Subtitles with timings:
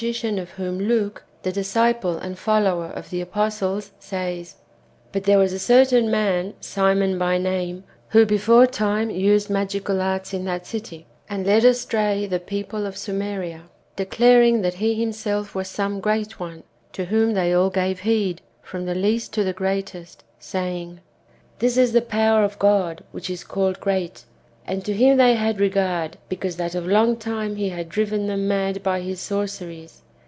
[0.01, 4.55] lclan of whom Luke, the disciple and follower of the apostles, says,"
[5.11, 10.43] But there was a certain man, Simon by name, who beforetime used magical arts In
[10.45, 15.99] that city, and led astray the people of Samaria, declaring that he himself was some
[15.99, 16.63] great one,
[16.93, 20.99] to whom they all gave heed, from the least to the greatest, saying,
[21.59, 24.25] This is the power of God, which is called great.
[24.67, 28.47] And to him they had regard, because that of long time he had driven them
[28.47, 30.03] mad by his sorceries."